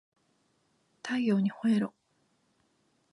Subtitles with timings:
[1.03, 1.93] 太陽にほえろ